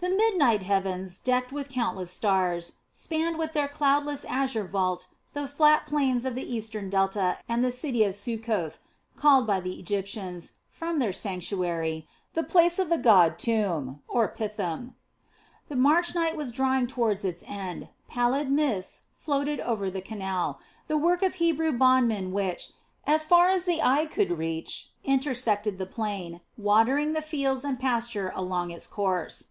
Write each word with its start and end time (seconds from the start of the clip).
The 0.00 0.10
midnight 0.10 0.62
heavens, 0.64 1.20
decked 1.20 1.52
with 1.52 1.68
countless 1.68 2.10
stars, 2.10 2.72
spanned 2.90 3.38
with 3.38 3.52
their 3.52 3.68
cloudless 3.68 4.24
azure 4.24 4.64
vault 4.66 5.06
the 5.32 5.46
flat 5.46 5.86
plains 5.86 6.24
of 6.24 6.34
the 6.34 6.42
eastern 6.42 6.90
Delta 6.90 7.38
and 7.48 7.62
the 7.64 7.70
city 7.70 8.02
of 8.02 8.16
Succoth, 8.16 8.80
called 9.14 9.46
by 9.46 9.60
the 9.60 9.78
Egyptians, 9.78 10.54
from 10.68 10.98
their 10.98 11.12
sanctuary, 11.12 12.04
the 12.34 12.42
place 12.42 12.80
of 12.80 12.88
the 12.88 12.98
god 12.98 13.38
Tum, 13.38 14.02
or 14.08 14.26
Pithom. 14.26 14.96
The 15.68 15.76
March 15.76 16.16
night 16.16 16.36
was 16.36 16.50
drawing 16.50 16.88
toward 16.88 17.24
its 17.24 17.44
end, 17.46 17.88
pallid 18.08 18.50
mists 18.50 19.02
floated 19.14 19.60
over 19.60 19.88
the 19.88 20.00
canal, 20.02 20.58
the 20.88 20.98
work 20.98 21.22
of 21.22 21.34
Hebrew 21.34 21.70
bondmen 21.70 22.32
which, 22.32 22.72
as 23.06 23.24
far 23.24 23.50
as 23.50 23.66
the 23.66 23.80
eye 23.80 24.06
could 24.06 24.36
reach, 24.36 24.90
intersected 25.04 25.78
the 25.78 25.86
plain, 25.86 26.40
watering 26.58 27.12
the 27.12 27.22
fields 27.22 27.64
and 27.64 27.78
pastures 27.78 28.32
along 28.34 28.72
its 28.72 28.88
course. 28.88 29.46